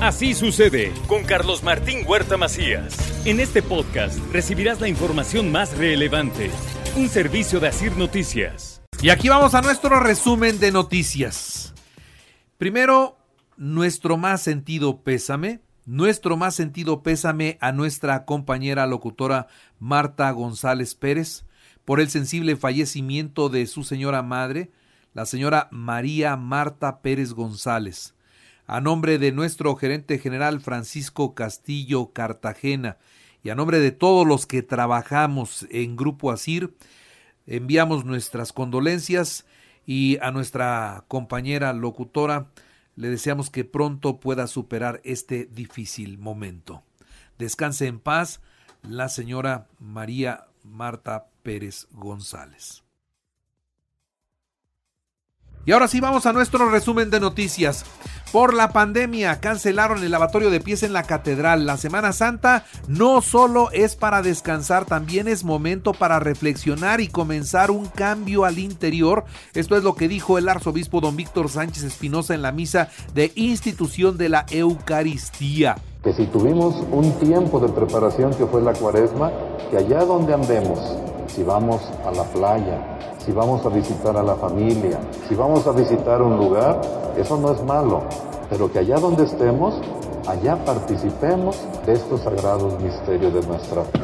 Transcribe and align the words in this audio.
Así 0.00 0.34
sucede 0.34 0.92
con 1.06 1.22
Carlos 1.22 1.62
Martín 1.62 2.00
Huerta 2.06 2.36
Macías. 2.36 2.96
En 3.24 3.40
este 3.40 3.62
podcast 3.62 4.18
recibirás 4.32 4.80
la 4.80 4.88
información 4.88 5.52
más 5.52 5.78
relevante. 5.78 6.50
Un 6.96 7.08
servicio 7.08 7.60
de 7.60 7.68
Asir 7.68 7.96
Noticias. 7.96 8.82
Y 9.00 9.10
aquí 9.10 9.28
vamos 9.28 9.54
a 9.54 9.62
nuestro 9.62 10.00
resumen 10.00 10.58
de 10.58 10.72
noticias. 10.72 11.74
Primero, 12.58 13.16
nuestro 13.56 14.16
más 14.16 14.42
sentido 14.42 15.02
pésame. 15.02 15.60
Nuestro 15.86 16.36
más 16.36 16.54
sentido 16.54 17.02
pésame 17.02 17.56
a 17.60 17.70
nuestra 17.70 18.24
compañera 18.24 18.86
locutora 18.86 19.46
Marta 19.78 20.30
González 20.32 20.94
Pérez 20.94 21.44
por 21.84 22.00
el 22.00 22.10
sensible 22.10 22.56
fallecimiento 22.56 23.48
de 23.48 23.66
su 23.66 23.84
señora 23.84 24.22
madre, 24.22 24.72
la 25.12 25.24
señora 25.24 25.68
María 25.70 26.36
Marta 26.36 27.00
Pérez 27.00 27.32
González 27.32 28.14
a 28.66 28.80
nombre 28.80 29.18
de 29.18 29.32
nuestro 29.32 29.76
gerente 29.76 30.18
general 30.18 30.60
Francisco 30.60 31.34
Castillo 31.34 32.12
Cartagena 32.12 32.98
y 33.42 33.50
a 33.50 33.54
nombre 33.54 33.78
de 33.78 33.92
todos 33.92 34.26
los 34.26 34.46
que 34.46 34.62
trabajamos 34.62 35.66
en 35.70 35.96
Grupo 35.96 36.30
Asir, 36.30 36.74
enviamos 37.46 38.04
nuestras 38.04 38.52
condolencias 38.52 39.44
y 39.86 40.18
a 40.22 40.30
nuestra 40.30 41.04
compañera 41.08 41.72
locutora 41.74 42.48
le 42.96 43.08
deseamos 43.08 43.50
que 43.50 43.64
pronto 43.64 44.20
pueda 44.20 44.46
superar 44.46 45.00
este 45.04 45.46
difícil 45.46 46.18
momento. 46.18 46.82
Descanse 47.38 47.86
en 47.86 47.98
paz 47.98 48.40
la 48.82 49.08
señora 49.08 49.66
María 49.78 50.46
Marta 50.62 51.26
Pérez 51.42 51.88
González. 51.90 52.83
Y 55.66 55.72
ahora 55.72 55.88
sí 55.88 56.00
vamos 56.00 56.26
a 56.26 56.32
nuestro 56.32 56.68
resumen 56.68 57.10
de 57.10 57.20
noticias. 57.20 57.84
Por 58.32 58.52
la 58.52 58.70
pandemia 58.70 59.38
cancelaron 59.38 60.02
el 60.02 60.10
lavatorio 60.10 60.50
de 60.50 60.60
pies 60.60 60.82
en 60.82 60.92
la 60.92 61.04
catedral. 61.04 61.66
La 61.66 61.76
Semana 61.76 62.12
Santa 62.12 62.64
no 62.88 63.20
solo 63.20 63.70
es 63.70 63.94
para 63.94 64.22
descansar, 64.22 64.84
también 64.86 65.28
es 65.28 65.44
momento 65.44 65.92
para 65.92 66.18
reflexionar 66.18 67.00
y 67.00 67.06
comenzar 67.06 67.70
un 67.70 67.86
cambio 67.86 68.44
al 68.44 68.58
interior. 68.58 69.24
Esto 69.54 69.76
es 69.76 69.84
lo 69.84 69.94
que 69.94 70.08
dijo 70.08 70.36
el 70.36 70.48
arzobispo 70.48 71.00
don 71.00 71.14
Víctor 71.14 71.48
Sánchez 71.48 71.84
Espinosa 71.84 72.34
en 72.34 72.42
la 72.42 72.50
misa 72.50 72.88
de 73.14 73.30
institución 73.36 74.18
de 74.18 74.28
la 74.30 74.46
Eucaristía. 74.50 75.76
Que 76.02 76.12
si 76.12 76.26
tuvimos 76.26 76.74
un 76.90 77.12
tiempo 77.20 77.60
de 77.60 77.68
preparación 77.68 78.34
que 78.34 78.46
fue 78.46 78.60
la 78.60 78.72
cuaresma, 78.72 79.30
que 79.70 79.78
allá 79.78 80.04
donde 80.04 80.34
andemos, 80.34 80.80
si 81.28 81.44
vamos 81.44 81.80
a 82.04 82.10
la 82.10 82.24
playa, 82.24 82.93
si 83.24 83.32
vamos 83.32 83.64
a 83.64 83.70
visitar 83.70 84.16
a 84.16 84.22
la 84.22 84.36
familia, 84.36 85.00
si 85.28 85.34
vamos 85.34 85.66
a 85.66 85.72
visitar 85.72 86.20
un 86.20 86.36
lugar, 86.36 86.80
eso 87.16 87.38
no 87.38 87.52
es 87.52 87.62
malo, 87.62 88.04
pero 88.50 88.70
que 88.70 88.80
allá 88.80 88.96
donde 88.96 89.24
estemos, 89.24 89.80
allá 90.26 90.62
participemos 90.64 91.56
de 91.86 91.94
estos 91.94 92.22
sagrados 92.22 92.80
misterios 92.82 93.32
de 93.32 93.46
nuestra 93.46 93.84
fe. 93.84 94.00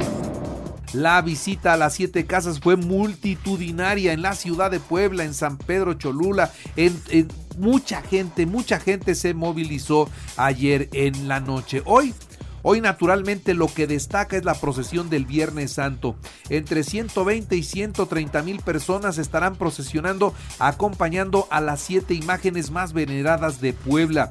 La 0.93 1.21
visita 1.23 1.75
a 1.75 1.77
las 1.77 1.93
siete 1.93 2.27
casas 2.27 2.59
fue 2.59 2.77
multitudinaria 2.77 4.13
en 4.13 4.23
la 4.23 4.35
ciudad 4.35 4.71
de 4.71 4.81
Puebla, 4.81 5.23
en 5.25 5.35
San 5.35 5.57
Pedro 5.57 5.95
Cholula, 5.95 6.51
en, 6.77 7.01
en 7.11 7.29
mucha 7.59 8.03
gente, 8.03 8.47
mucha 8.47 8.81
gente 8.81 9.15
se 9.15 9.35
movilizó 9.35 10.09
ayer 10.37 10.89
en 10.93 11.29
la 11.29 11.41
noche. 11.41 11.83
Hoy 11.85 12.15
Hoy 12.63 12.81
naturalmente 12.81 13.55
lo 13.55 13.67
que 13.67 13.87
destaca 13.87 14.37
es 14.37 14.45
la 14.45 14.55
procesión 14.55 15.09
del 15.09 15.25
Viernes 15.25 15.73
Santo. 15.73 16.17
Entre 16.49 16.85
120 16.85 17.57
y 17.57 17.63
130 17.63 18.43
mil 18.43 18.61
personas 18.61 19.19
estarán 19.19 19.57
procesionando 19.57 20.35
acompañando 20.59 21.47
a 21.51 21.61
las 21.61 21.81
siete 21.81 22.15
imágenes 22.15 22.71
más 22.71 22.93
veneradas 22.93 23.61
de 23.61 23.73
Puebla 23.73 24.31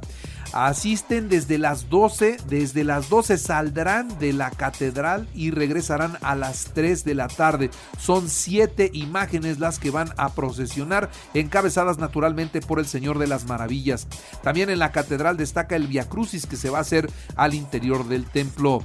asisten 0.53 1.30
desde 1.30 1.58
las 1.58 1.89
12, 1.89 2.38
desde 2.47 2.83
las 2.83 3.09
12 3.09 3.38
saldrán 3.38 4.19
de 4.19 4.33
la 4.33 4.52
catedral 4.52 5.28
y 5.33 5.52
regresarán 5.52 6.17
a 6.22 6.36
las 6.36 6.72
3 6.73 7.03
de 7.03 7.16
la 7.16 7.28
tarde. 7.28 7.69
Son 8.00 8.29
siete 8.29 8.90
imágenes 8.94 9.59
las 9.59 9.79
que 9.79 9.91
van 9.91 10.09
a 10.18 10.34
procesionar, 10.34 11.09
encabezadas 11.34 11.97
naturalmente 11.97 12.62
por 12.62 12.79
el 12.79 12.85
Señor 12.85 13.19
de 13.19 13.28
las 13.28 13.46
Maravillas. 13.46 14.07
También 14.44 14.69
en 14.69 14.79
la 14.79 14.91
catedral 14.91 15.38
destaca 15.38 15.75
el 15.75 15.88
Via 15.88 16.07
Crucis 16.07 16.46
que 16.46 16.56
se 16.56 16.69
va 16.69 16.79
a 16.79 16.81
hacer 16.81 17.09
al 17.35 17.53
interior 17.53 18.07
del 18.07 18.25
templo. 18.25 18.84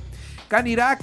Canirac 0.49 1.03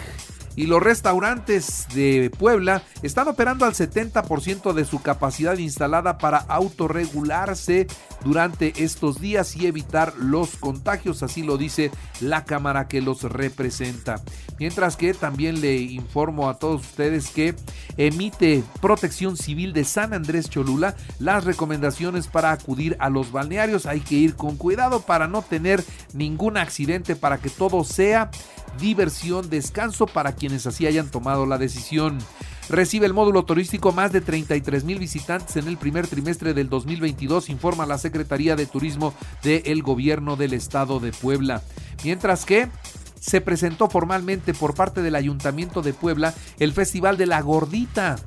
y 0.55 0.65
los 0.65 0.81
restaurantes 0.81 1.87
de 1.93 2.31
Puebla 2.37 2.83
están 3.03 3.27
operando 3.27 3.65
al 3.65 3.73
70% 3.73 4.73
de 4.73 4.85
su 4.85 5.01
capacidad 5.01 5.57
instalada 5.57 6.17
para 6.17 6.37
autorregularse 6.37 7.87
durante 8.23 8.83
estos 8.83 9.19
días 9.19 9.55
y 9.55 9.67
evitar 9.67 10.13
los 10.17 10.55
contagios, 10.57 11.23
así 11.23 11.43
lo 11.43 11.57
dice 11.57 11.91
la 12.19 12.45
cámara 12.45 12.87
que 12.87 13.01
los 13.01 13.23
representa. 13.23 14.21
Mientras 14.59 14.95
que 14.95 15.13
también 15.13 15.61
le 15.61 15.77
informo 15.77 16.49
a 16.49 16.59
todos 16.59 16.81
ustedes 16.81 17.29
que 17.29 17.55
emite 17.97 18.63
Protección 18.79 19.37
Civil 19.37 19.73
de 19.73 19.85
San 19.85 20.13
Andrés 20.13 20.49
Cholula 20.49 20.95
las 21.19 21.45
recomendaciones 21.45 22.27
para 22.27 22.51
acudir 22.51 22.95
a 22.99 23.09
los 23.09 23.31
balnearios. 23.31 23.85
Hay 23.85 24.01
que 24.01 24.15
ir 24.15 24.35
con 24.35 24.57
cuidado 24.57 25.01
para 25.01 25.27
no 25.27 25.41
tener 25.41 25.83
ningún 26.13 26.57
accidente, 26.57 27.15
para 27.15 27.39
que 27.39 27.49
todo 27.49 27.83
sea 27.83 28.29
diversión, 28.79 29.49
descanso 29.49 30.05
para 30.05 30.33
quienes 30.33 30.67
así 30.67 30.87
hayan 30.87 31.09
tomado 31.09 31.45
la 31.45 31.57
decisión. 31.57 32.17
Recibe 32.69 33.05
el 33.05 33.13
módulo 33.13 33.43
turístico 33.43 33.91
más 33.91 34.11
de 34.11 34.21
33 34.21 34.83
mil 34.83 34.99
visitantes 34.99 35.55
en 35.57 35.67
el 35.67 35.77
primer 35.77 36.07
trimestre 36.07 36.53
del 36.53 36.69
2022, 36.69 37.49
informa 37.49 37.85
la 37.85 37.97
Secretaría 37.97 38.55
de 38.55 38.65
Turismo 38.65 39.13
del 39.43 39.83
Gobierno 39.83 40.35
del 40.35 40.53
Estado 40.53 40.99
de 40.99 41.11
Puebla. 41.11 41.61
Mientras 42.03 42.45
que 42.45 42.69
se 43.21 43.39
presentó 43.39 43.87
formalmente 43.87 44.53
por 44.53 44.73
parte 44.73 45.01
del 45.01 45.15
Ayuntamiento 45.15 45.81
de 45.81 45.93
Puebla 45.93 46.33
el 46.59 46.73
Festival 46.73 47.17
de 47.17 47.27
la 47.27 47.41
Gordita. 47.41 48.17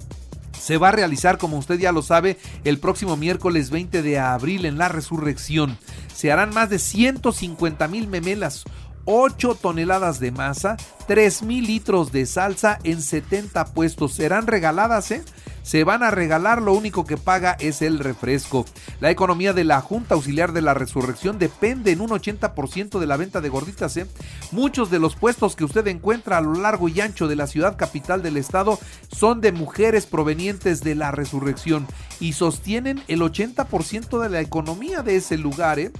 Se 0.58 0.78
va 0.78 0.88
a 0.90 0.92
realizar, 0.92 1.36
como 1.36 1.58
usted 1.58 1.78
ya 1.78 1.92
lo 1.92 2.00
sabe, 2.00 2.38
el 2.62 2.78
próximo 2.78 3.16
miércoles 3.16 3.70
20 3.70 4.02
de 4.02 4.18
abril 4.18 4.64
en 4.64 4.78
la 4.78 4.88
Resurrección. 4.88 5.76
Se 6.14 6.30
harán 6.30 6.54
más 6.54 6.70
de 6.70 6.78
150 6.78 7.88
mil 7.88 8.06
memelas, 8.06 8.64
8 9.04 9.56
toneladas 9.60 10.20
de 10.20 10.30
masa, 10.30 10.76
3 11.06 11.42
mil 11.42 11.66
litros 11.66 12.12
de 12.12 12.26
salsa 12.26 12.78
en 12.84 13.02
70 13.02 13.66
puestos. 13.66 14.12
Serán 14.12 14.46
regaladas, 14.46 15.10
¿eh? 15.10 15.22
Se 15.64 15.82
van 15.82 16.02
a 16.02 16.10
regalar, 16.10 16.60
lo 16.60 16.74
único 16.74 17.06
que 17.06 17.16
paga 17.16 17.56
es 17.58 17.80
el 17.80 17.98
refresco. 17.98 18.66
La 19.00 19.10
economía 19.10 19.54
de 19.54 19.64
la 19.64 19.80
Junta 19.80 20.14
Auxiliar 20.14 20.52
de 20.52 20.60
la 20.60 20.74
Resurrección 20.74 21.38
depende 21.38 21.90
en 21.90 22.02
un 22.02 22.10
80% 22.10 22.98
de 22.98 23.06
la 23.06 23.16
venta 23.16 23.40
de 23.40 23.48
gorditas. 23.48 23.96
¿eh? 23.96 24.06
Muchos 24.52 24.90
de 24.90 24.98
los 24.98 25.16
puestos 25.16 25.56
que 25.56 25.64
usted 25.64 25.86
encuentra 25.86 26.36
a 26.36 26.42
lo 26.42 26.52
largo 26.54 26.90
y 26.90 27.00
ancho 27.00 27.28
de 27.28 27.36
la 27.36 27.46
ciudad 27.46 27.78
capital 27.78 28.22
del 28.22 28.36
estado 28.36 28.78
son 29.10 29.40
de 29.40 29.52
mujeres 29.52 30.04
provenientes 30.04 30.82
de 30.82 30.96
la 30.96 31.12
Resurrección 31.12 31.86
y 32.20 32.34
sostienen 32.34 33.02
el 33.08 33.22
80% 33.22 34.20
de 34.20 34.28
la 34.28 34.42
economía 34.42 35.00
de 35.00 35.16
ese 35.16 35.38
lugar. 35.38 35.78
¿eh? 35.78 35.92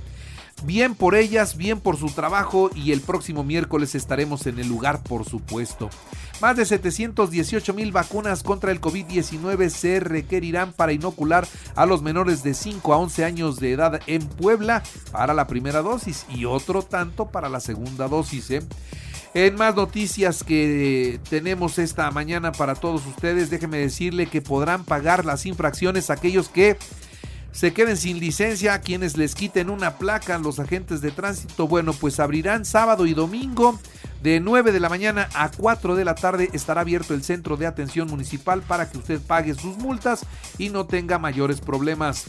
Bien 0.63 0.95
por 0.95 1.15
ellas, 1.15 1.57
bien 1.57 1.81
por 1.81 1.99
su 1.99 2.07
trabajo 2.07 2.71
y 2.75 2.93
el 2.93 3.01
próximo 3.01 3.45
miércoles 3.45 3.95
estaremos 3.95 4.47
en 4.47 4.59
el 4.59 4.69
lugar, 4.69 5.03
por 5.03 5.25
supuesto. 5.29 5.91
Más 6.41 6.57
de 6.57 6.65
718 6.65 7.75
mil 7.75 7.93
vacunas 7.93 8.43
contra 8.43 8.73
el 8.73 8.81
COVID-19 8.81 9.69
se 9.69 10.01
requerirán 10.01 10.73
para 10.73 10.93
inocular 10.93 11.47
a 11.75 11.87
los 11.87 12.03
menores 12.03 12.43
de 12.43 12.55
5 12.55 12.93
a 12.93 12.99
11 12.99 13.25
años 13.25 13.61
de 13.61 13.73
edad 13.73 14.01
en 14.07 14.27
Puebla 14.27 14.83
para 15.13 15.35
la 15.35 15.47
primera 15.47 15.83
dosis 15.83 16.27
y 16.29 16.45
otro 16.45 16.83
tanto 16.83 17.27
para 17.27 17.49
la 17.49 17.61
segunda 17.61 18.09
dosis. 18.09 18.51
¿eh? 18.51 18.63
En 19.35 19.57
más 19.57 19.75
noticias 19.75 20.45
que 20.45 21.19
tenemos 21.29 21.79
esta 21.79 22.11
mañana 22.11 22.53
para 22.53 22.75
todos 22.75 23.05
ustedes, 23.07 23.51
déjenme 23.51 23.79
decirle 23.79 24.27
que 24.27 24.41
podrán 24.41 24.85
pagar 24.85 25.25
las 25.25 25.45
infracciones 25.45 26.09
aquellos 26.09 26.49
que 26.49 26.77
se 27.55 27.73
queden 27.73 27.97
sin 27.97 28.19
licencia, 28.19 28.81
quienes 28.81 29.17
les 29.17 29.35
quiten 29.37 29.71
una 29.71 29.97
placa, 29.97 30.37
los 30.39 30.59
agentes 30.59 31.01
de 31.01 31.13
tránsito, 31.13 31.69
bueno, 31.69 31.93
pues 31.93 32.19
abrirán 32.19 32.65
sábado 32.65 33.07
y 33.07 33.15
domingo 33.15 33.79
de 34.25 34.41
9 34.41 34.73
de 34.73 34.81
la 34.81 34.89
mañana 34.89 35.29
a 35.35 35.51
4 35.51 35.95
de 35.95 36.05
la 36.05 36.17
tarde 36.17 36.51
estará 36.53 36.81
abierto 36.81 37.15
el 37.15 37.23
centro 37.23 37.57
de 37.57 37.67
atención 37.67 38.09
municipal 38.09 38.63
para 38.63 38.91
que 38.91 38.99
usted 38.99 39.21
pague 39.21 39.55
sus 39.55 39.77
multas 39.77 40.27
y 40.59 40.71
no 40.71 40.87
tenga 40.87 41.19
mayores 41.19 41.61
problemas. 41.61 42.27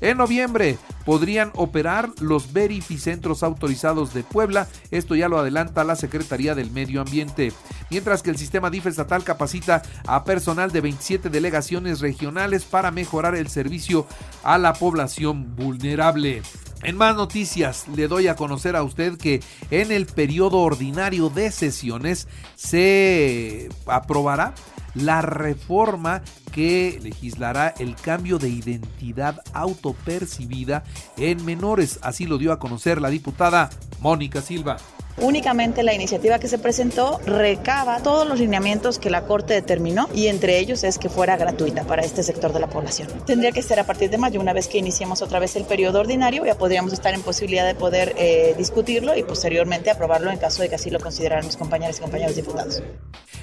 En 0.00 0.18
noviembre 0.18 0.78
podrían 1.04 1.50
operar 1.54 2.10
los 2.20 2.52
verificentros 2.52 3.42
autorizados 3.42 4.14
de 4.14 4.22
Puebla, 4.22 4.68
esto 4.90 5.14
ya 5.14 5.28
lo 5.28 5.38
adelanta 5.38 5.84
la 5.84 5.96
Secretaría 5.96 6.54
del 6.54 6.70
Medio 6.70 7.00
Ambiente, 7.00 7.52
mientras 7.90 8.22
que 8.22 8.30
el 8.30 8.36
sistema 8.36 8.70
DIF 8.70 8.86
estatal 8.86 9.24
capacita 9.24 9.82
a 10.06 10.24
personal 10.24 10.70
de 10.70 10.82
27 10.82 11.30
delegaciones 11.30 12.00
regionales 12.00 12.64
para 12.64 12.90
mejorar 12.90 13.34
el 13.34 13.48
servicio 13.48 14.06
a 14.42 14.58
la 14.58 14.74
población 14.74 15.56
vulnerable. 15.56 16.42
En 16.82 16.96
más 16.96 17.16
noticias, 17.16 17.88
le 17.88 18.06
doy 18.06 18.28
a 18.28 18.36
conocer 18.36 18.76
a 18.76 18.84
usted 18.84 19.18
que 19.18 19.42
en 19.70 19.90
el 19.90 20.06
periodo 20.06 20.58
ordinario 20.58 21.28
de 21.28 21.50
sesiones 21.50 22.28
se 22.54 23.68
aprobará 23.86 24.54
la 25.00 25.22
reforma 25.22 26.22
que 26.52 26.98
legislará 27.02 27.74
el 27.78 27.94
cambio 27.94 28.38
de 28.38 28.48
identidad 28.48 29.42
autopercibida 29.52 30.84
en 31.16 31.44
menores. 31.44 31.98
Así 32.02 32.26
lo 32.26 32.38
dio 32.38 32.52
a 32.52 32.58
conocer 32.58 33.00
la 33.00 33.10
diputada 33.10 33.70
Mónica 34.00 34.42
Silva. 34.42 34.76
Únicamente 35.20 35.82
la 35.82 35.94
iniciativa 35.94 36.38
que 36.38 36.46
se 36.46 36.58
presentó 36.58 37.18
recaba 37.26 38.00
todos 38.02 38.26
los 38.26 38.38
lineamientos 38.38 39.00
que 39.00 39.10
la 39.10 39.22
Corte 39.22 39.54
determinó 39.54 40.08
y 40.14 40.28
entre 40.28 40.58
ellos 40.60 40.84
es 40.84 40.98
que 40.98 41.08
fuera 41.08 41.36
gratuita 41.36 41.82
para 41.82 42.02
este 42.02 42.22
sector 42.22 42.52
de 42.52 42.60
la 42.60 42.68
población. 42.68 43.08
Tendría 43.26 43.50
que 43.50 43.62
ser 43.62 43.80
a 43.80 43.84
partir 43.84 44.10
de 44.10 44.18
mayo, 44.18 44.40
una 44.40 44.52
vez 44.52 44.68
que 44.68 44.78
iniciemos 44.78 45.20
otra 45.20 45.40
vez 45.40 45.56
el 45.56 45.64
periodo 45.64 45.98
ordinario, 45.98 46.46
ya 46.46 46.56
podríamos 46.56 46.92
estar 46.92 47.14
en 47.14 47.22
posibilidad 47.22 47.66
de 47.66 47.74
poder 47.74 48.14
eh, 48.16 48.54
discutirlo 48.56 49.16
y 49.16 49.24
posteriormente 49.24 49.90
aprobarlo 49.90 50.30
en 50.30 50.38
caso 50.38 50.62
de 50.62 50.68
que 50.68 50.76
así 50.76 50.88
lo 50.88 51.00
consideraran 51.00 51.46
mis 51.46 51.56
compañeros 51.56 51.98
y 51.98 52.00
compañeros 52.00 52.36
diputados. 52.36 52.80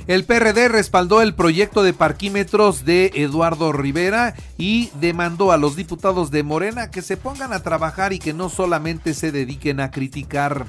El 0.07 0.23
PRD 0.23 0.67
respaldó 0.67 1.23
el 1.23 1.33
proyecto 1.33 1.81
de 1.81 1.91
parquímetros 1.91 2.85
de 2.85 3.11
Eduardo 3.15 3.71
Rivera 3.71 4.35
y 4.55 4.91
demandó 5.01 5.51
a 5.51 5.57
los 5.57 5.75
diputados 5.75 6.29
de 6.29 6.43
Morena 6.43 6.91
que 6.91 7.01
se 7.01 7.17
pongan 7.17 7.53
a 7.53 7.63
trabajar 7.63 8.13
y 8.13 8.19
que 8.19 8.31
no 8.31 8.49
solamente 8.49 9.15
se 9.15 9.31
dediquen 9.31 9.79
a 9.79 9.89
criticar. 9.89 10.67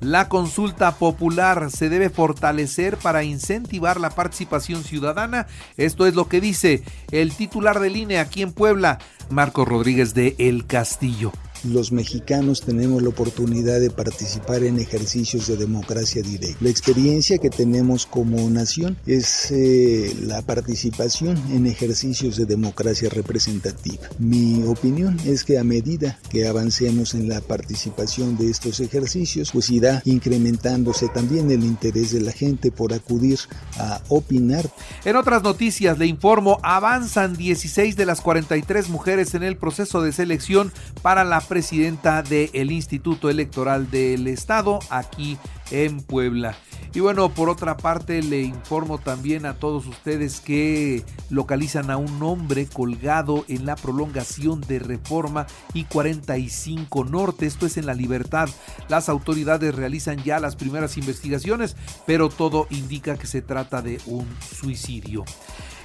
La 0.00 0.30
consulta 0.30 0.96
popular 0.96 1.70
se 1.70 1.90
debe 1.90 2.08
fortalecer 2.08 2.96
para 2.96 3.24
incentivar 3.24 4.00
la 4.00 4.08
participación 4.08 4.82
ciudadana. 4.82 5.46
Esto 5.76 6.06
es 6.06 6.14
lo 6.14 6.28
que 6.28 6.40
dice 6.40 6.82
el 7.10 7.34
titular 7.34 7.80
de 7.80 7.90
línea 7.90 8.22
aquí 8.22 8.40
en 8.40 8.52
Puebla, 8.52 9.00
Marcos 9.28 9.68
Rodríguez 9.68 10.14
de 10.14 10.34
El 10.38 10.66
Castillo 10.66 11.32
los 11.72 11.92
mexicanos 11.92 12.62
tenemos 12.62 13.02
la 13.02 13.08
oportunidad 13.08 13.80
de 13.80 13.90
participar 13.90 14.62
en 14.64 14.78
ejercicios 14.78 15.46
de 15.46 15.56
democracia 15.56 16.22
directa. 16.22 16.58
La 16.60 16.70
experiencia 16.70 17.38
que 17.38 17.50
tenemos 17.50 18.06
como 18.06 18.48
nación 18.50 18.96
es 19.06 19.50
eh, 19.50 20.14
la 20.22 20.42
participación 20.42 21.36
en 21.50 21.66
ejercicios 21.66 22.36
de 22.36 22.46
democracia 22.46 23.08
representativa. 23.08 24.08
Mi 24.18 24.62
opinión 24.64 25.18
es 25.24 25.44
que 25.44 25.58
a 25.58 25.64
medida 25.64 26.18
que 26.30 26.46
avancemos 26.46 27.14
en 27.14 27.28
la 27.28 27.40
participación 27.40 28.36
de 28.36 28.50
estos 28.50 28.80
ejercicios, 28.80 29.50
pues 29.52 29.70
irá 29.70 30.02
incrementándose 30.04 31.08
también 31.08 31.50
el 31.50 31.64
interés 31.64 32.12
de 32.12 32.20
la 32.20 32.32
gente 32.32 32.70
por 32.70 32.92
acudir 32.92 33.38
a 33.78 34.00
opinar. 34.08 34.68
En 35.04 35.16
otras 35.16 35.42
noticias 35.42 35.98
le 35.98 36.06
informo, 36.06 36.58
avanzan 36.62 37.36
16 37.36 37.96
de 37.96 38.06
las 38.06 38.20
43 38.20 38.88
mujeres 38.88 39.34
en 39.34 39.42
el 39.42 39.56
proceso 39.56 40.02
de 40.02 40.12
selección 40.12 40.72
para 41.02 41.24
la 41.24 41.40
presidenta 41.58 42.22
del 42.22 42.70
Instituto 42.70 43.28
Electoral 43.28 43.90
del 43.90 44.28
Estado 44.28 44.78
aquí 44.90 45.36
en 45.72 46.00
Puebla. 46.00 46.54
Y 46.94 47.00
bueno, 47.00 47.30
por 47.30 47.48
otra 47.48 47.76
parte 47.76 48.22
le 48.22 48.42
informo 48.42 48.98
también 48.98 49.44
a 49.44 49.54
todos 49.54 49.88
ustedes 49.88 50.38
que 50.38 51.02
localizan 51.30 51.90
a 51.90 51.96
un 51.96 52.22
hombre 52.22 52.66
colgado 52.66 53.44
en 53.48 53.66
la 53.66 53.74
prolongación 53.74 54.60
de 54.60 54.78
Reforma 54.78 55.48
y 55.74 55.82
45 55.82 57.04
Norte, 57.06 57.46
esto 57.46 57.66
es 57.66 57.76
en 57.76 57.86
la 57.86 57.94
libertad. 57.94 58.48
Las 58.88 59.08
autoridades 59.08 59.74
realizan 59.74 60.22
ya 60.22 60.38
las 60.38 60.54
primeras 60.54 60.96
investigaciones, 60.96 61.74
pero 62.06 62.28
todo 62.28 62.68
indica 62.70 63.18
que 63.18 63.26
se 63.26 63.42
trata 63.42 63.82
de 63.82 64.00
un 64.06 64.28
suicidio. 64.40 65.24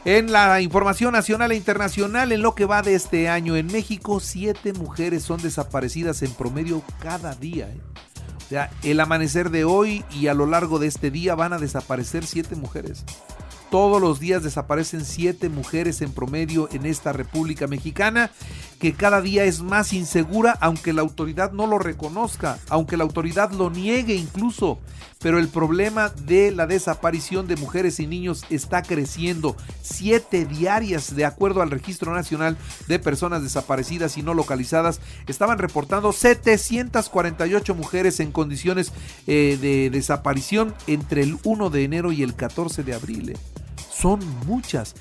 En 0.06 0.34
la 0.34 0.60
información 0.60 1.14
nacional 1.14 1.54
e 1.54 1.56
internacional, 1.56 2.34
en 2.34 2.42
lo 2.42 2.56
que 2.56 2.66
va 2.66 2.82
de 2.82 2.94
este 2.94 3.30
año 3.30 3.56
en 3.56 3.68
México, 3.68 4.20
siete 4.20 4.74
mujeres 4.74 5.24
son 5.24 5.42
desaparecidas 5.42 6.22
en 6.24 6.34
promedio 6.34 6.84
cada 7.00 7.36
día. 7.36 7.70
¿eh? 7.70 7.80
O 8.46 8.50
sea, 8.50 8.70
el 8.84 9.00
amanecer 9.00 9.50
de 9.50 9.64
hoy 9.64 10.04
y 10.12 10.28
a 10.28 10.34
lo 10.34 10.46
largo 10.46 10.78
de 10.78 10.88
este 10.88 11.10
día 11.10 11.36
van 11.36 11.54
a 11.54 11.58
desaparecer 11.58 12.26
siete 12.26 12.56
mujeres. 12.58 13.06
Todos 13.72 14.02
los 14.02 14.20
días 14.20 14.44
desaparecen 14.44 15.06
siete 15.06 15.48
mujeres 15.48 16.02
en 16.02 16.12
promedio 16.12 16.68
en 16.74 16.86
esta 16.86 17.14
República 17.14 17.68
Mexicana, 17.68 18.30
que 18.84 18.92
cada 18.92 19.22
día 19.22 19.46
es 19.46 19.62
más 19.62 19.94
insegura, 19.94 20.58
aunque 20.60 20.92
la 20.92 21.04
autoridad 21.04 21.54
no 21.54 21.68
lo 21.68 21.80
reconozca, 21.80 22.60
aunque 22.68 22.98
la 22.98 23.06
autoridad 23.06 23.50
lo 23.54 23.70
niegue 23.70 24.14
incluso. 24.14 24.78
Pero 25.22 25.40
el 25.40 25.48
problema 25.48 26.10
de 26.10 26.52
la 26.52 26.68
desaparición 26.68 27.48
de 27.48 27.56
mujeres 27.56 28.02
y 28.02 28.08
niños 28.08 28.44
está 28.50 28.82
creciendo. 28.82 29.56
Siete 29.82 30.44
diarias, 30.44 31.16
de 31.16 31.24
acuerdo 31.24 31.62
al 31.62 31.72
Registro 31.72 32.14
Nacional 32.14 32.58
de 32.90 33.00
Personas 33.00 33.42
Desaparecidas 33.42 34.18
y 34.18 34.22
No 34.22 34.34
Localizadas, 34.34 35.00
estaban 35.28 35.60
reportando 35.60 36.12
748 36.12 37.76
mujeres 37.76 38.20
en 38.20 38.34
condiciones 38.34 38.92
eh, 39.28 39.58
de 39.62 39.92
desaparición 39.92 40.76
entre 40.88 41.24
el 41.24 41.38
1 41.46 41.70
de 41.70 41.86
enero 41.86 42.12
y 42.12 42.22
el 42.22 42.36
14 42.36 42.84
de 42.84 42.94
abril. 42.94 43.30
Eh 43.30 43.38
son 44.04 44.20
muchas. 44.46 44.96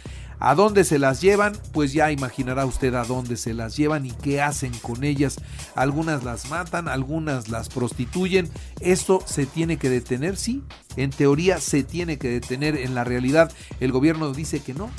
¿A 0.45 0.57
dónde 0.57 0.83
se 0.83 0.99
las 0.99 1.21
llevan? 1.21 1.53
Pues 1.73 1.93
ya 1.93 2.11
imaginará 2.11 2.67
usted 2.67 2.93
a 2.95 3.05
dónde 3.05 3.37
se 3.37 3.55
las 3.55 3.77
llevan 3.77 4.07
y 4.07 4.11
qué 4.11 4.43
hacen 4.43 4.73
con 4.83 5.05
ellas. 5.05 5.37
Algunas 5.77 6.25
las 6.25 6.51
matan, 6.51 6.89
algunas 6.89 7.49
las 7.49 7.69
prostituyen. 7.69 8.51
Esto 8.81 9.23
se 9.25 9.47
tiene 9.47 9.77
que 9.77 9.89
detener, 9.89 10.37
sí. 10.37 10.65
En 10.97 11.11
teoría 11.11 11.61
se 11.61 11.85
tiene 11.85 12.19
que 12.19 12.29
detener. 12.29 12.77
En 12.77 12.97
la 12.97 13.05
realidad 13.05 13.53
el 13.79 13.93
gobierno 13.93 14.33
dice 14.33 14.59
que 14.59 14.75
no, 14.75 14.91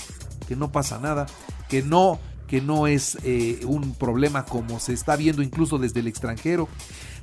que 0.47 0.55
no 0.55 0.71
pasa 0.71 0.97
nada, 0.99 1.25
que 1.67 1.81
no 1.81 2.21
que 2.47 2.61
no 2.61 2.87
es 2.87 3.17
eh, 3.23 3.59
un 3.65 3.95
problema 3.95 4.45
como 4.45 4.79
se 4.79 4.93
está 4.93 5.17
viendo 5.17 5.41
incluso 5.41 5.77
desde 5.77 5.99
el 5.99 6.07
extranjero. 6.07 6.69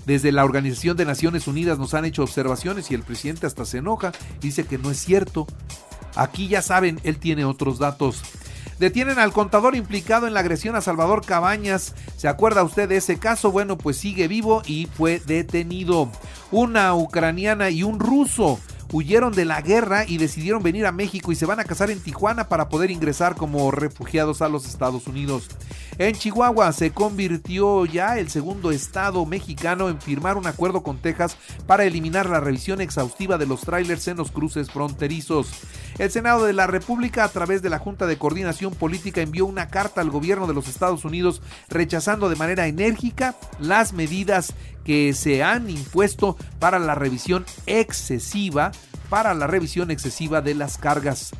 Desde 0.05 0.31
la 0.31 0.44
Organización 0.44 0.99
de 0.99 1.06
Naciones 1.06 1.46
Unidas 1.46 1.78
nos 1.78 1.94
han 1.94 2.05
hecho 2.05 2.22
observaciones 2.22 2.90
y 2.90 2.94
el 2.94 3.02
presidente 3.02 3.46
hasta 3.46 3.64
se 3.64 3.78
enoja, 3.78 4.12
dice 4.43 4.64
que 4.64 4.76
no 4.76 4.90
es 4.90 4.99
cierto, 4.99 5.46
Aquí 6.16 6.48
ya 6.48 6.62
saben, 6.62 7.00
él 7.04 7.18
tiene 7.18 7.44
otros 7.44 7.78
datos. 7.78 8.22
Detienen 8.78 9.18
al 9.18 9.32
contador 9.32 9.76
implicado 9.76 10.26
en 10.26 10.32
la 10.32 10.40
agresión 10.40 10.74
a 10.74 10.80
Salvador 10.80 11.22
Cabañas. 11.24 11.94
¿Se 12.16 12.28
acuerda 12.28 12.62
usted 12.62 12.88
de 12.88 12.96
ese 12.96 13.18
caso? 13.18 13.52
Bueno, 13.52 13.76
pues 13.76 13.98
sigue 13.98 14.26
vivo 14.26 14.62
y 14.64 14.86
fue 14.86 15.20
detenido. 15.20 16.10
Una 16.50 16.94
ucraniana 16.94 17.68
y 17.68 17.82
un 17.82 18.00
ruso 18.00 18.58
huyeron 18.92 19.32
de 19.32 19.44
la 19.44 19.60
guerra 19.60 20.04
y 20.06 20.18
decidieron 20.18 20.62
venir 20.62 20.86
a 20.86 20.92
México 20.92 21.30
y 21.30 21.36
se 21.36 21.46
van 21.46 21.60
a 21.60 21.64
casar 21.64 21.90
en 21.90 22.00
Tijuana 22.00 22.48
para 22.48 22.68
poder 22.68 22.90
ingresar 22.90 23.36
como 23.36 23.70
refugiados 23.70 24.42
a 24.42 24.48
los 24.48 24.66
Estados 24.66 25.06
Unidos. 25.06 25.48
En 25.98 26.14
Chihuahua 26.14 26.72
se 26.72 26.92
convirtió 26.92 27.84
ya 27.84 28.18
el 28.18 28.30
segundo 28.30 28.70
estado 28.70 29.26
mexicano 29.26 29.88
en 29.88 30.00
firmar 30.00 30.38
un 30.38 30.46
acuerdo 30.46 30.82
con 30.82 30.98
Texas 30.98 31.36
para 31.66 31.84
eliminar 31.84 32.28
la 32.28 32.40
revisión 32.40 32.80
exhaustiva 32.80 33.36
de 33.36 33.46
los 33.46 33.60
trailers 33.60 34.08
en 34.08 34.16
los 34.16 34.30
cruces 34.30 34.70
fronterizos. 34.70 35.50
El 36.00 36.11
Senado 36.11 36.47
de 36.47 36.55
la 36.55 36.67
República, 36.67 37.25
a 37.25 37.29
través 37.29 37.61
de 37.61 37.69
la 37.69 37.79
Junta 37.79 38.06
de 38.06 38.17
Coordinación 38.17 38.73
Política, 38.73 39.20
envió 39.20 39.44
una 39.44 39.69
carta 39.69 40.00
al 40.00 40.08
gobierno 40.08 40.47
de 40.47 40.55
los 40.55 40.67
Estados 40.67 41.05
Unidos 41.05 41.43
rechazando 41.69 42.31
de 42.31 42.37
manera 42.37 42.67
enérgica 42.67 43.37
las 43.58 43.93
medidas 43.93 44.55
que 44.82 45.12
se 45.12 45.43
han 45.43 45.69
impuesto 45.69 46.38
para 46.58 46.79
la 46.79 46.94
revisión 46.94 47.44
excesiva, 47.67 48.72
para 49.10 49.34
la 49.34 49.46
revisión 49.46 49.91
excesiva 49.91 50.41
de 50.41 50.55
las 50.55 50.79
cargas. 50.79 51.32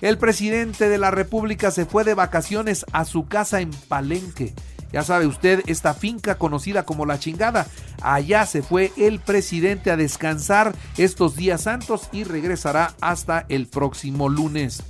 El 0.00 0.16
presidente 0.16 0.88
de 0.88 0.98
la 0.98 1.10
República 1.10 1.72
se 1.72 1.84
fue 1.84 2.04
de 2.04 2.14
vacaciones 2.14 2.86
a 2.92 3.06
su 3.06 3.26
casa 3.26 3.62
en 3.62 3.72
Palenque. 3.88 4.54
Ya 4.92 5.02
sabe 5.02 5.26
usted, 5.26 5.64
esta 5.66 5.92
finca 5.92 6.36
conocida 6.36 6.84
como 6.84 7.04
La 7.04 7.18
Chingada. 7.18 7.66
Allá 8.04 8.44
se 8.44 8.62
fue 8.62 8.92
el 8.98 9.18
presidente 9.18 9.90
a 9.90 9.96
descansar 9.96 10.74
estos 10.98 11.36
días 11.36 11.62
santos 11.62 12.10
y 12.12 12.24
regresará 12.24 12.94
hasta 13.00 13.46
el 13.48 13.66
próximo 13.66 14.28
lunes. 14.28 14.82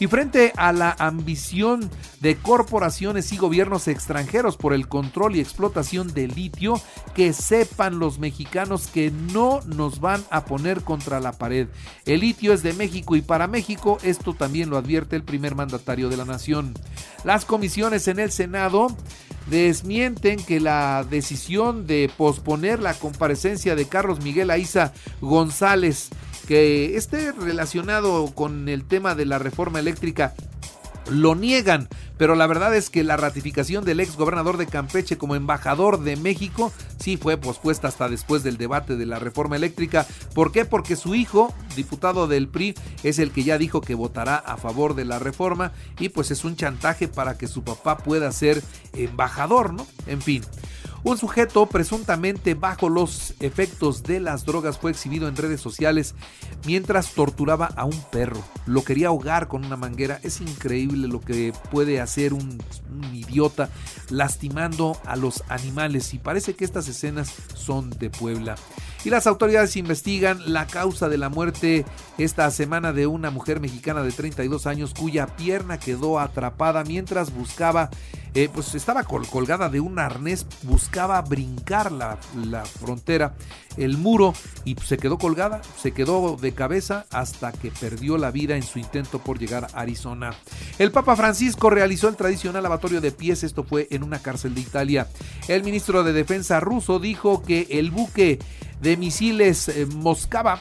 Y 0.00 0.06
frente 0.06 0.54
a 0.56 0.72
la 0.72 0.96
ambición 0.98 1.90
de 2.20 2.36
corporaciones 2.36 3.30
y 3.30 3.36
gobiernos 3.36 3.88
extranjeros 3.88 4.56
por 4.56 4.72
el 4.72 4.88
control 4.88 5.36
y 5.36 5.40
explotación 5.40 6.14
de 6.14 6.28
litio, 6.28 6.80
que 7.14 7.34
sepan 7.34 7.98
los 7.98 8.18
mexicanos 8.18 8.86
que 8.86 9.10
no 9.10 9.60
nos 9.66 10.00
van 10.00 10.24
a 10.30 10.46
poner 10.46 10.80
contra 10.80 11.20
la 11.20 11.32
pared. 11.32 11.68
El 12.06 12.20
litio 12.20 12.54
es 12.54 12.62
de 12.62 12.72
México 12.72 13.16
y 13.16 13.22
para 13.22 13.48
México 13.48 13.98
esto 14.02 14.32
también 14.32 14.70
lo 14.70 14.78
advierte 14.78 15.14
el 15.14 15.24
primer 15.24 15.54
mandatario 15.54 16.08
de 16.08 16.16
la 16.16 16.24
nación. 16.24 16.72
Las 17.22 17.44
comisiones 17.44 18.08
en 18.08 18.18
el 18.18 18.32
Senado 18.32 18.88
desmienten 19.50 20.42
que 20.42 20.60
la 20.60 21.04
decisión 21.08 21.86
de 21.86 22.10
posponer 22.16 22.61
la 22.62 22.94
comparecencia 22.94 23.74
de 23.74 23.86
Carlos 23.86 24.22
Miguel 24.22 24.50
Aiza 24.50 24.92
González 25.20 26.10
que 26.46 26.96
esté 26.96 27.32
relacionado 27.32 28.26
con 28.34 28.68
el 28.68 28.84
tema 28.84 29.14
de 29.14 29.26
la 29.26 29.38
reforma 29.38 29.80
eléctrica 29.80 30.34
lo 31.10 31.34
niegan, 31.34 31.88
pero 32.16 32.34
la 32.34 32.46
verdad 32.46 32.74
es 32.76 32.90
que 32.90 33.02
la 33.02 33.16
ratificación 33.16 33.84
del 33.84 34.00
ex 34.00 34.16
gobernador 34.16 34.56
de 34.56 34.66
Campeche 34.66 35.18
como 35.18 35.34
embajador 35.34 36.00
de 36.00 36.16
México 36.16 36.72
sí 36.98 37.16
fue 37.16 37.36
pospuesta 37.36 37.88
hasta 37.88 38.08
después 38.08 38.42
del 38.42 38.56
debate 38.56 38.96
de 38.96 39.06
la 39.06 39.18
reforma 39.18 39.56
eléctrica. 39.56 40.06
¿Por 40.34 40.52
qué? 40.52 40.64
Porque 40.64 40.96
su 40.96 41.14
hijo, 41.14 41.52
diputado 41.76 42.28
del 42.28 42.48
PRI, 42.48 42.74
es 43.02 43.18
el 43.18 43.32
que 43.32 43.42
ya 43.42 43.58
dijo 43.58 43.80
que 43.80 43.94
votará 43.94 44.36
a 44.36 44.56
favor 44.56 44.94
de 44.94 45.04
la 45.04 45.18
reforma 45.18 45.72
y 45.98 46.10
pues 46.10 46.30
es 46.30 46.44
un 46.44 46.56
chantaje 46.56 47.08
para 47.08 47.36
que 47.36 47.48
su 47.48 47.64
papá 47.64 47.98
pueda 47.98 48.30
ser 48.32 48.62
embajador, 48.94 49.72
¿no? 49.72 49.86
En 50.06 50.22
fin. 50.22 50.42
Un 51.04 51.18
sujeto 51.18 51.66
presuntamente 51.66 52.54
bajo 52.54 52.88
los 52.88 53.34
efectos 53.40 54.04
de 54.04 54.20
las 54.20 54.44
drogas 54.44 54.78
fue 54.78 54.92
exhibido 54.92 55.26
en 55.26 55.34
redes 55.34 55.60
sociales 55.60 56.14
mientras 56.64 57.12
torturaba 57.12 57.66
a 57.66 57.84
un 57.84 58.00
perro. 58.12 58.40
Lo 58.66 58.84
quería 58.84 59.08
ahogar 59.08 59.48
con 59.48 59.64
una 59.64 59.76
manguera. 59.76 60.20
Es 60.22 60.40
increíble 60.40 61.08
lo 61.08 61.20
que 61.20 61.52
puede 61.72 62.00
hacer 62.00 62.32
un, 62.32 62.62
idiota 63.12 63.68
lastimando 64.10 64.96
a 65.04 65.16
los 65.16 65.42
animales 65.48 66.14
y 66.14 66.18
parece 66.18 66.54
que 66.54 66.64
estas 66.64 66.86
escenas 66.86 67.34
son 67.54 67.90
de 67.90 68.08
Puebla. 68.08 68.54
Y 69.04 69.10
las 69.10 69.26
autoridades 69.26 69.76
investigan 69.76 70.52
la 70.52 70.66
causa 70.66 71.08
de 71.08 71.18
la 71.18 71.28
muerte 71.28 71.84
esta 72.18 72.50
semana 72.50 72.92
de 72.92 73.06
una 73.06 73.30
mujer 73.30 73.60
mexicana 73.60 74.02
de 74.02 74.12
32 74.12 74.66
años 74.66 74.94
cuya 74.94 75.26
pierna 75.26 75.78
quedó 75.78 76.20
atrapada 76.20 76.84
mientras 76.84 77.34
buscaba 77.34 77.90
eh, 78.34 78.48
pues 78.52 78.74
estaba 78.74 79.04
colgada 79.04 79.68
de 79.68 79.80
un 79.80 79.98
arnés, 79.98 80.46
buscaba 80.62 81.20
brincar 81.20 81.92
la, 81.92 82.18
la 82.46 82.64
frontera, 82.64 83.34
el 83.76 83.98
muro, 83.98 84.32
y 84.64 84.74
se 84.76 84.96
quedó 84.96 85.18
colgada, 85.18 85.60
se 85.78 85.92
quedó 85.92 86.38
de 86.40 86.52
cabeza 86.52 87.04
hasta 87.10 87.52
que 87.52 87.70
perdió 87.70 88.16
la 88.16 88.30
vida 88.30 88.56
en 88.56 88.62
su 88.62 88.78
intento 88.78 89.18
por 89.18 89.38
llegar 89.38 89.66
a 89.74 89.80
Arizona. 89.80 90.34
El 90.78 90.92
Papa 90.92 91.14
Francisco 91.14 91.68
realizó 91.68 92.08
el 92.08 92.16
tradicional 92.16 92.62
lavatorio 92.62 93.02
de 93.02 93.12
pies, 93.12 93.44
esto 93.44 93.64
fue 93.64 93.86
en 93.90 94.02
una 94.02 94.22
cárcel 94.22 94.54
de 94.54 94.62
Italia. 94.62 95.08
El 95.46 95.62
ministro 95.62 96.02
de 96.02 96.14
Defensa 96.14 96.58
ruso 96.58 96.98
dijo 96.98 97.42
que 97.42 97.66
el 97.68 97.90
buque 97.90 98.38
de 98.82 98.96
misiles 98.96 99.68
eh, 99.68 99.86
Moscava 99.86 100.60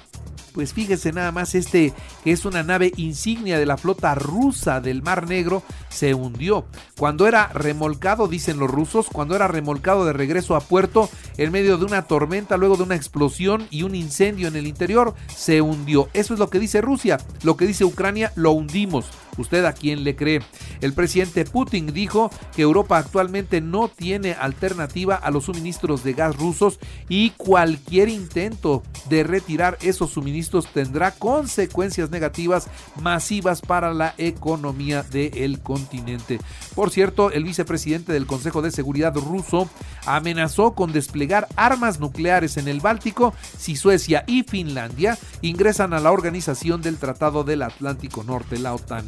pues 0.54 0.74
fíjese 0.74 1.12
nada 1.12 1.32
más, 1.32 1.56
este 1.56 1.94
que 2.24 2.32
es 2.32 2.46
una 2.46 2.64
nave 2.64 2.92
insignia 2.98 3.60
de 3.60 3.66
la 3.66 3.78
flota 3.78 4.16
rusa 4.16 4.82
del 4.82 5.02
Mar 5.02 5.28
Negro, 5.28 5.64
se 5.90 6.14
hundió. 6.14 6.66
Cuando 6.98 7.28
era 7.28 7.48
remolcado, 7.48 8.28
dicen 8.28 8.60
los 8.60 8.70
rusos, 8.70 9.08
cuando 9.12 9.36
era 9.36 9.48
remolcado 9.48 10.06
de 10.06 10.14
regreso 10.14 10.56
a 10.56 10.62
puerto, 10.62 11.10
en 11.38 11.52
medio 11.52 11.78
de 11.78 11.86
una 11.86 12.04
tormenta, 12.04 12.58
luego 12.58 12.78
de 12.78 12.84
una 12.84 12.96
explosión 12.96 13.68
y 13.70 13.84
un 13.84 13.96
incendio 13.96 14.48
en 14.48 14.56
el 14.56 14.68
interior, 14.68 15.16
se 15.34 15.62
hundió. 15.62 16.10
Eso 16.14 16.34
es 16.34 16.40
lo 16.40 16.50
que 16.50 16.60
dice 16.60 16.82
Rusia. 16.82 17.18
Lo 17.44 17.58
que 17.58 17.66
dice 17.66 17.86
Ucrania, 17.86 18.32
lo 18.36 18.52
hundimos. 18.52 19.06
¿Usted 19.38 19.66
a 19.66 19.74
quién 19.74 20.04
le 20.04 20.16
cree? 20.16 20.42
El 20.82 20.94
presidente 20.94 21.46
Putin 21.46 21.94
dijo 21.94 22.30
que 22.56 22.62
Europa 22.62 22.98
actualmente 22.98 23.62
no 23.62 23.88
tiene 23.88 24.34
alternativa 24.34 25.16
a 25.16 25.32
los 25.32 25.46
suministros 25.46 26.04
de 26.04 26.14
gas 26.14 26.36
rusos 26.36 26.80
y 27.10 27.32
cualquier 27.32 28.10
intento 28.10 28.84
de 29.10 29.24
retirar 29.24 29.78
esos 29.82 30.12
suministros 30.12 30.68
tendrá 30.68 31.12
consecuencias 31.12 32.12
negativas 32.12 32.68
masivas 33.02 33.62
para 33.62 33.94
la 33.94 34.14
economía 34.18 35.04
del 35.04 35.60
continente. 35.60 36.40
Por 36.76 36.92
cierto, 36.92 37.32
el 37.32 37.44
vicepresidente 37.44 38.14
del 38.14 38.28
Consejo 38.28 38.62
de 38.62 38.72
Seguridad 38.72 39.16
ruso 39.16 39.70
amenazó 40.06 40.74
con 40.74 40.92
desplegar 40.92 41.48
armas 41.56 42.00
nucleares 42.00 42.58
en 42.58 42.68
el 42.68 42.80
Báltico 42.80 43.34
si 43.58 43.76
Suecia 43.76 44.24
y 44.28 44.44
Finlandia 44.44 45.18
ingresan 45.42 45.94
a 45.94 46.00
la 46.00 46.12
organización 46.12 46.82
del 46.82 46.98
Tratado 46.98 47.44
del 47.44 47.62
Atlántico 47.62 48.24
Norte, 48.24 48.60
la 48.60 48.74
OTAN. 48.74 49.06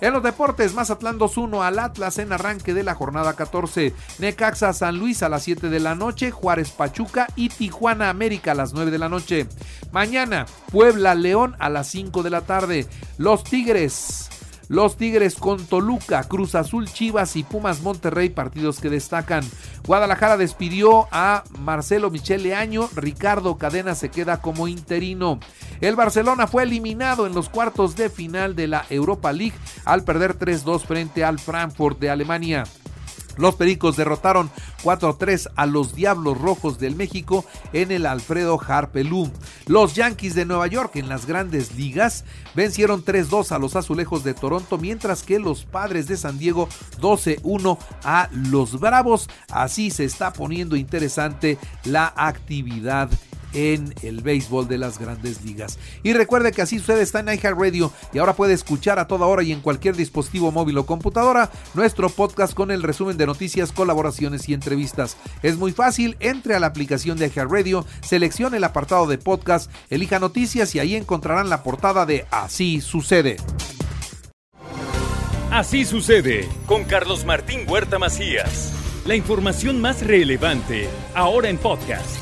En 0.00 0.12
los 0.12 0.22
deportes, 0.22 0.74
Mazatlán 0.74 1.18
2-1 1.18 1.62
al 1.62 1.78
Atlas 1.78 2.18
en 2.18 2.32
arranque 2.32 2.74
de 2.74 2.82
la 2.82 2.94
jornada 2.94 3.34
14. 3.34 3.94
Necaxa 4.18 4.72
San 4.72 4.98
Luis 4.98 5.22
a 5.22 5.28
las 5.28 5.44
7 5.44 5.68
de 5.68 5.80
la 5.80 5.94
noche, 5.94 6.30
Juárez 6.30 6.70
Pachuca 6.70 7.28
y 7.36 7.48
Tijuana 7.48 8.10
América 8.10 8.52
a 8.52 8.56
las 8.56 8.72
9 8.72 8.90
de 8.90 8.98
la 8.98 9.08
noche. 9.08 9.46
Mañana, 9.92 10.46
Puebla 10.70 11.14
León 11.14 11.54
a 11.58 11.68
las 11.68 11.88
5 11.88 12.22
de 12.22 12.30
la 12.30 12.40
tarde. 12.42 12.86
Los 13.18 13.44
Tigres 13.44 14.28
los 14.72 14.96
Tigres 14.96 15.34
con 15.34 15.62
Toluca, 15.66 16.24
Cruz 16.24 16.54
Azul, 16.54 16.90
Chivas 16.90 17.36
y 17.36 17.42
Pumas 17.42 17.82
Monterrey, 17.82 18.30
partidos 18.30 18.80
que 18.80 18.88
destacan. 18.88 19.44
Guadalajara 19.86 20.36
despidió 20.36 21.08
a 21.10 21.42
Marcelo 21.58 22.10
Michele 22.10 22.54
Año, 22.54 22.88
Ricardo 22.94 23.58
Cadena 23.58 23.94
se 23.94 24.10
queda 24.10 24.40
como 24.40 24.68
interino. 24.68 25.40
El 25.80 25.96
Barcelona 25.96 26.46
fue 26.46 26.62
eliminado 26.62 27.26
en 27.26 27.34
los 27.34 27.48
cuartos 27.48 27.96
de 27.96 28.08
final 28.08 28.54
de 28.54 28.68
la 28.68 28.86
Europa 28.90 29.32
League 29.32 29.56
al 29.84 30.04
perder 30.04 30.38
3-2 30.38 30.82
frente 30.82 31.24
al 31.24 31.40
Frankfurt 31.40 31.98
de 31.98 32.10
Alemania. 32.10 32.64
Los 33.36 33.54
Pericos 33.56 33.96
derrotaron 33.96 34.50
4-3 34.84 35.50
a 35.56 35.66
los 35.66 35.94
Diablos 35.94 36.38
Rojos 36.38 36.78
del 36.78 36.96
México 36.96 37.44
en 37.72 37.90
el 37.90 38.06
Alfredo 38.06 38.60
Harpelú. 38.60 39.30
Los 39.66 39.94
Yankees 39.94 40.34
de 40.34 40.44
Nueva 40.44 40.66
York 40.66 40.96
en 40.96 41.08
las 41.08 41.26
grandes 41.26 41.74
ligas 41.76 42.24
vencieron 42.54 43.04
3-2 43.04 43.52
a 43.52 43.58
los 43.58 43.76
Azulejos 43.76 44.24
de 44.24 44.34
Toronto, 44.34 44.78
mientras 44.78 45.22
que 45.22 45.38
los 45.38 45.64
Padres 45.64 46.08
de 46.08 46.16
San 46.16 46.38
Diego 46.38 46.68
12-1 47.00 47.78
a 48.04 48.28
los 48.32 48.80
Bravos. 48.80 49.28
Así 49.50 49.90
se 49.90 50.04
está 50.04 50.32
poniendo 50.32 50.76
interesante 50.76 51.58
la 51.84 52.12
actividad 52.16 53.08
en 53.52 53.94
el 54.02 54.22
béisbol 54.22 54.68
de 54.68 54.78
las 54.78 54.98
grandes 54.98 55.44
ligas. 55.44 55.78
Y 56.02 56.12
recuerde 56.12 56.52
que 56.52 56.62
así 56.62 56.78
sucede 56.78 57.02
está 57.02 57.20
en 57.20 57.28
iHeartRadio 57.28 57.92
y 58.12 58.18
ahora 58.18 58.34
puede 58.34 58.54
escuchar 58.54 58.98
a 58.98 59.06
toda 59.06 59.26
hora 59.26 59.42
y 59.42 59.52
en 59.52 59.60
cualquier 59.60 59.96
dispositivo 59.96 60.52
móvil 60.52 60.78
o 60.78 60.86
computadora 60.86 61.50
nuestro 61.74 62.08
podcast 62.08 62.54
con 62.54 62.70
el 62.70 62.82
resumen 62.82 63.16
de 63.16 63.26
noticias, 63.26 63.72
colaboraciones 63.72 64.48
y 64.48 64.54
entrevistas. 64.54 65.16
Es 65.42 65.56
muy 65.56 65.72
fácil, 65.72 66.16
entre 66.20 66.54
a 66.54 66.60
la 66.60 66.68
aplicación 66.68 67.18
de 67.18 67.28
iHeartRadio, 67.28 67.86
seleccione 68.02 68.58
el 68.58 68.64
apartado 68.64 69.06
de 69.06 69.18
podcast, 69.18 69.70
elija 69.90 70.18
noticias 70.18 70.74
y 70.74 70.78
ahí 70.78 70.96
encontrarán 70.96 71.50
la 71.50 71.62
portada 71.62 72.06
de 72.06 72.26
Así 72.30 72.80
sucede. 72.80 73.36
Así 75.50 75.84
sucede 75.84 76.48
con 76.66 76.84
Carlos 76.84 77.26
Martín 77.26 77.68
Huerta 77.68 77.98
Macías. 77.98 78.72
La 79.04 79.16
información 79.16 79.80
más 79.82 80.00
relevante 80.00 80.88
ahora 81.14 81.50
en 81.50 81.58
podcast. 81.58 82.21